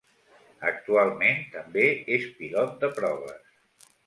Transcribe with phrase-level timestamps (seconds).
[0.69, 1.85] Actualment, també
[2.17, 3.55] és pilot de proves.